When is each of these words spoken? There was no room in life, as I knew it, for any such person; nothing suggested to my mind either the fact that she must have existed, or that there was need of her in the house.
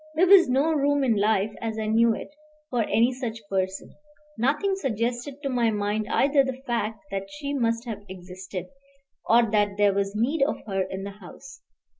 There 0.15 0.25
was 0.25 0.49
no 0.49 0.73
room 0.73 1.03
in 1.03 1.15
life, 1.15 1.53
as 1.61 1.77
I 1.77 1.85
knew 1.85 2.15
it, 2.15 2.33
for 2.71 2.81
any 2.85 3.13
such 3.13 3.47
person; 3.47 3.93
nothing 4.35 4.75
suggested 4.75 5.43
to 5.43 5.49
my 5.49 5.69
mind 5.69 6.07
either 6.09 6.43
the 6.43 6.59
fact 6.65 7.03
that 7.11 7.29
she 7.29 7.53
must 7.53 7.85
have 7.85 8.01
existed, 8.09 8.65
or 9.27 9.43
that 9.51 9.77
there 9.77 9.93
was 9.93 10.15
need 10.15 10.41
of 10.43 10.65
her 10.65 10.81
in 10.81 11.03
the 11.03 11.11
house. 11.11 11.61